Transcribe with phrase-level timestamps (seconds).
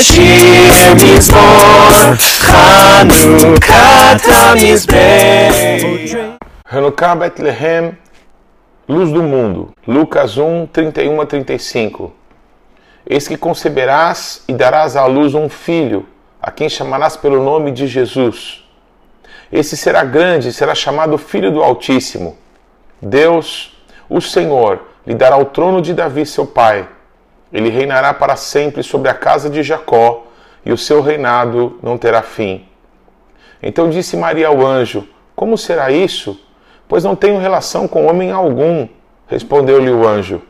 [0.00, 3.72] בשיר מזמור, חנוכת
[4.26, 5.54] המזבח.
[6.68, 7.92] Hanukkah Bethlehem,
[8.88, 9.70] luz do mundo.
[9.86, 12.12] Lucas 1, 31 a 35.
[13.08, 16.06] Eis que conceberás e darás à luz um filho,
[16.42, 18.64] a quem chamarás pelo nome de Jesus.
[19.52, 22.36] Esse será grande e será chamado Filho do Altíssimo.
[23.00, 23.76] Deus,
[24.08, 26.88] o Senhor, lhe dará o trono de Davi, seu pai.
[27.51, 30.27] ele reinará para sempre sobre a casa de Jacó,
[30.65, 32.65] e o seu reinado não terá fim.
[33.61, 36.39] Então disse Maria ao anjo: Como será isso?
[36.87, 38.87] Pois não tenho relação com homem algum.
[39.27, 40.41] Respondeu-lhe o anjo: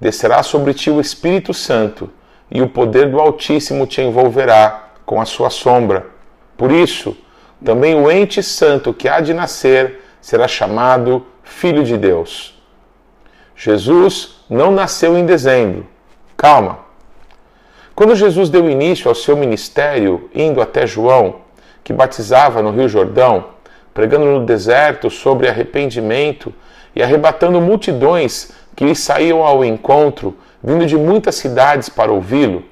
[0.00, 2.10] Descerá sobre ti o Espírito Santo,
[2.50, 6.06] e o poder do Altíssimo te envolverá com a sua sombra.
[6.56, 7.16] Por isso,
[7.64, 12.60] também o ente santo que há de nascer será chamado Filho de Deus.
[13.56, 15.86] Jesus não nasceu em dezembro.
[16.36, 16.80] Calma.
[17.94, 21.36] Quando Jesus deu início ao seu ministério, indo até João,
[21.84, 23.46] que batizava no Rio Jordão,
[23.92, 26.52] pregando no deserto sobre arrependimento
[26.96, 32.64] e arrebatando multidões que lhe saíam ao encontro, vindo de muitas cidades para ouvi-lo.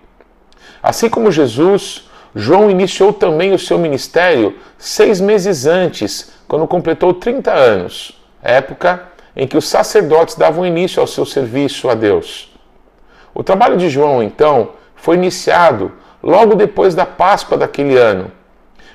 [0.82, 7.52] Assim como Jesus, João iniciou também o seu ministério seis meses antes, quando completou 30
[7.52, 12.51] anos, época em que os sacerdotes davam início ao seu serviço a Deus.
[13.34, 18.30] O trabalho de João, então, foi iniciado logo depois da Páscoa daquele ano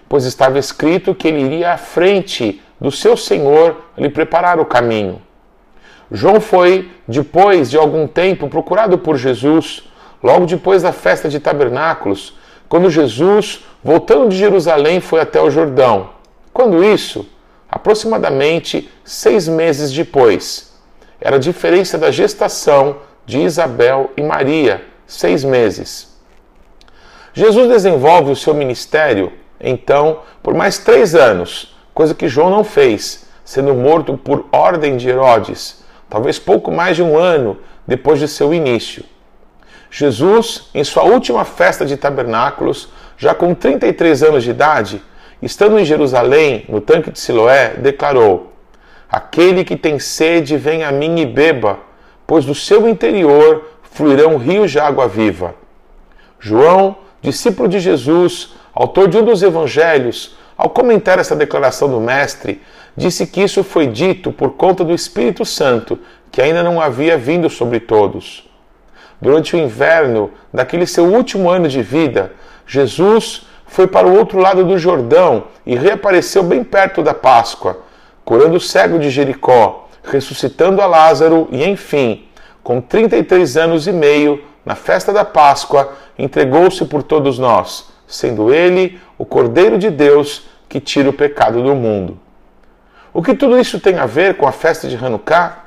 [0.10, 5.22] pois estava escrito que ele iria à frente do seu Senhor lhe preparar o caminho.
[6.12, 9.84] João foi, depois de algum tempo, procurado por Jesus,
[10.24, 12.38] logo depois da festa de tabernáculos,
[12.70, 16.10] quando Jesus, voltando de Jerusalém, foi até o Jordão.
[16.54, 17.28] Quando isso?
[17.70, 20.74] Aproximadamente seis meses depois.
[21.20, 22.98] Era a diferença da gestação
[23.28, 26.18] de Isabel e Maria, seis meses.
[27.34, 33.28] Jesus desenvolve o seu ministério então por mais três anos, coisa que João não fez,
[33.44, 38.54] sendo morto por ordem de Herodes, talvez pouco mais de um ano depois de seu
[38.54, 39.04] início.
[39.90, 45.02] Jesus, em sua última festa de tabernáculos, já com 33 anos de idade,
[45.42, 48.54] estando em Jerusalém, no tanque de Siloé, declarou:
[49.10, 51.80] Aquele que tem sede, vem a mim e beba,
[52.28, 55.56] pois do seu interior fluirão rios de água viva.
[56.40, 62.62] João, discípulo de Jesus, autor de um dos evangelhos, ao comentar essa declaração do Mestre,
[62.96, 65.98] disse que isso foi dito por conta do Espírito Santo,
[66.32, 68.48] que ainda não havia vindo sobre todos.
[69.22, 72.34] Durante o inverno daquele seu último ano de vida,
[72.68, 77.80] Jesus foi para o outro lado do Jordão e reapareceu bem perto da Páscoa,
[78.24, 82.26] curando o cego de Jericó, ressuscitando a Lázaro e, enfim,
[82.64, 89.00] com 33 anos e meio, na festa da Páscoa, entregou-se por todos nós sendo ele
[89.18, 92.18] o Cordeiro de Deus que tira o pecado do mundo.
[93.14, 95.66] O que tudo isso tem a ver com a festa de Hanukkah?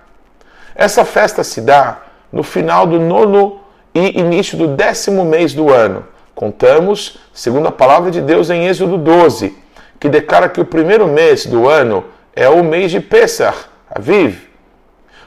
[0.74, 2.02] Essa festa se dá
[2.32, 3.60] no final do nono
[3.94, 6.04] e início do décimo mês do ano.
[6.34, 9.56] Contamos, segundo a palavra de Deus em Êxodo 12,
[9.98, 13.58] que declara que o primeiro mês do ano é o mês de Pesach,
[13.90, 14.48] Aviv.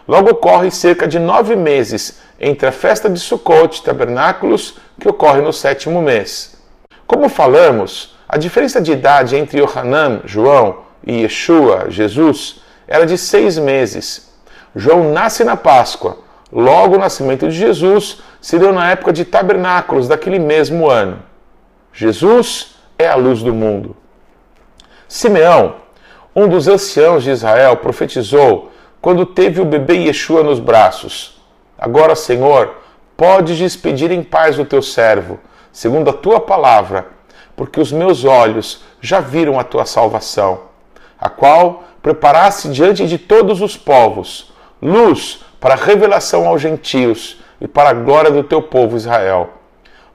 [0.08, 5.54] Logo ocorre cerca de nove meses entre a festa de Sukkot, tabernáculos, que ocorre no
[5.54, 6.58] sétimo mês.
[7.06, 13.58] Como falamos, a diferença de idade entre Yohanan, João, e Yeshua, Jesus, era de seis
[13.58, 14.34] meses.
[14.76, 16.18] João nasce na Páscoa.
[16.52, 21.22] Logo, o nascimento de Jesus se deu na época de tabernáculos daquele mesmo ano.
[21.92, 23.96] Jesus é a luz do mundo.
[25.08, 25.76] Simeão,
[26.36, 28.72] um dos anciãos de Israel, profetizou
[29.02, 31.42] quando teve o bebê Yeshua nos braços:
[31.78, 32.76] Agora, Senhor,
[33.16, 35.40] podes despedir em paz o teu servo
[35.74, 37.08] segundo a tua palavra,
[37.58, 40.62] porque os meus olhos já viram a tua salvação,
[41.20, 47.90] a qual preparaste diante de todos os povos, luz para revelação aos gentios e para
[47.90, 49.50] a glória do teu povo Israel.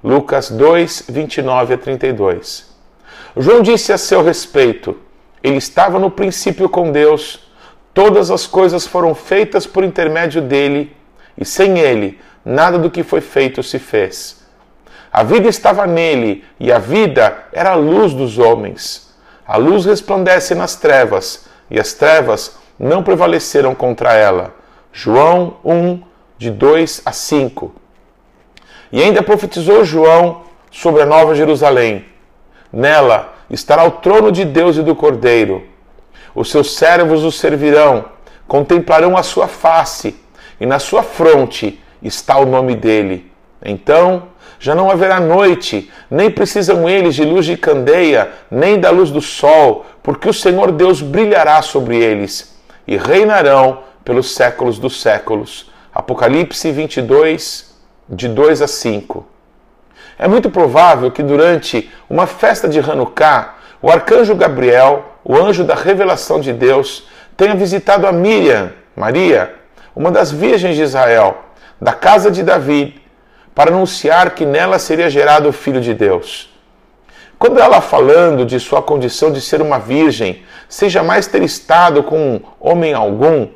[0.03, 2.69] Lucas 2, 29 a 32.
[3.37, 4.97] João disse a seu respeito:
[5.43, 7.41] Ele estava no princípio com Deus,
[7.95, 10.97] todas as coisas foram feitas por intermédio dele,
[11.37, 14.39] e sem ele, nada do que foi feito se fez.
[15.13, 19.15] A vida estava nele e a vida era a luz dos homens.
[19.47, 24.55] A luz resplandece nas trevas e as trevas não prevaleceram contra ela.
[24.93, 26.03] João 1,
[26.37, 27.75] de 2 a 5.
[28.93, 32.05] E ainda profetizou João sobre a Nova Jerusalém.
[32.73, 35.65] Nela estará o trono de Deus e do Cordeiro.
[36.35, 38.05] Os seus servos o servirão,
[38.47, 40.17] contemplarão a sua face,
[40.61, 43.31] e na sua fronte está o nome dele.
[43.65, 44.29] Então
[44.61, 49.21] Já não haverá noite, nem precisam eles de luz de candeia, nem da luz do
[49.21, 55.71] sol, porque o Senhor Deus brilhará sobre eles e reinarão pelos séculos dos séculos.
[55.95, 57.73] Apocalipse 22,
[58.09, 59.25] de 2 a 5.
[60.19, 65.77] É muito provável que durante uma festa de Hanukkah, o arcanjo Gabriel, o anjo da
[65.77, 67.07] revelação de Deus,
[67.37, 69.55] tenha visitado a Miriam, Maria,
[69.95, 71.39] uma das virgens de Israel,
[71.81, 73.01] da casa de Davi,
[73.55, 76.53] para anunciar que nela seria gerado o Filho de Deus.
[77.39, 82.41] Quando ela falando de sua condição de ser uma virgem, sem jamais ter estado com
[82.59, 83.47] homem algum,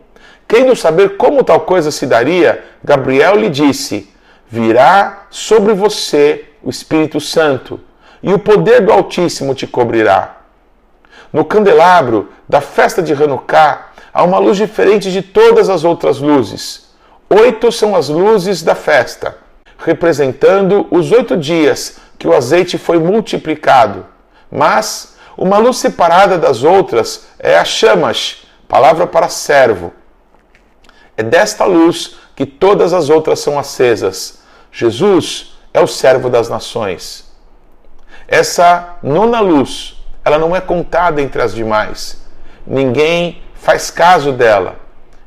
[0.47, 4.09] querendo saber como tal coisa se daria, Gabriel lhe disse:
[4.49, 7.81] Virá sobre você o Espírito Santo,
[8.23, 10.37] e o poder do Altíssimo te cobrirá.
[11.33, 16.93] No candelabro da festa de Hanukkah há uma luz diferente de todas as outras luzes.
[17.29, 19.43] Oito são as luzes da festa
[19.85, 24.07] representando os oito dias que o azeite foi multiplicado.
[24.51, 29.93] Mas uma luz separada das outras é a chamas, palavra para servo.
[31.17, 34.41] É desta luz que todas as outras são acesas.
[34.71, 37.31] Jesus é o servo das nações.
[38.29, 42.23] Essa nona luz, ela não é contada entre as demais.
[42.67, 44.77] Ninguém faz caso dela.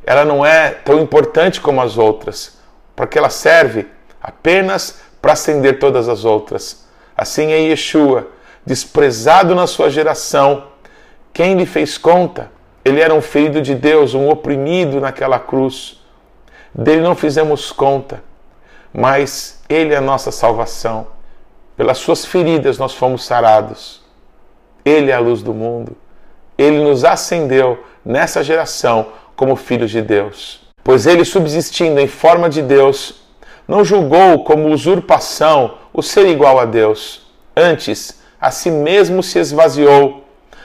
[0.06, 2.58] Ela não é tão importante como as outras,
[2.96, 3.88] porque ela serve
[4.22, 6.86] apenas para acender todas as outras.
[7.18, 8.28] Assim é Yeshua,
[8.66, 10.66] desprezado na sua geração.
[11.34, 12.52] Quem lhe fez conta?
[12.84, 16.00] Ele era um ferido de Deus, um oprimido naquela cruz.
[16.74, 18.24] Dele não fizemos conta,
[18.96, 21.08] mas ele é a nossa salvação.
[21.76, 24.02] Pelas suas feridas nós fomos sarados.
[24.86, 25.98] Ele é a luz do mundo.
[26.58, 30.62] Ele nos acendeu nessa geração como filhos de Deus.
[30.82, 33.24] Pois ele, subsistindo em forma de Deus,
[33.68, 37.24] não julgou como usurpação o ser igual a Deus.
[37.58, 40.24] Antes, a si mesmo se esvaziou,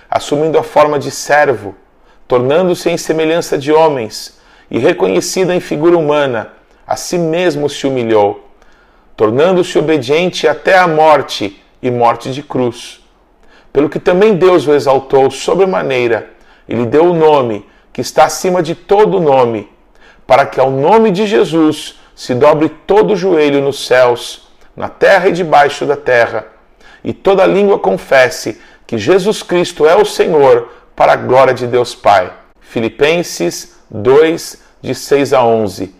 [0.08, 1.74] assumindo a forma de servo,
[2.28, 4.38] tornando-se em semelhança de homens
[4.70, 6.52] e reconhecido em figura humana,
[6.90, 8.50] a si mesmo se humilhou,
[9.16, 13.00] tornando-se obediente até a morte e morte de cruz.
[13.72, 16.31] Pelo que também Deus o exaltou sobremaneira
[16.69, 19.69] e lhe deu o nome que está acima de todo nome,
[20.26, 25.28] para que ao nome de Jesus se dobre todo o joelho nos céus, na terra
[25.28, 26.48] e debaixo da terra,
[27.04, 31.94] e toda língua confesse que Jesus Cristo é o Senhor, para a glória de Deus
[31.94, 32.32] Pai.
[32.60, 36.00] Filipenses 2, de 6 a 11.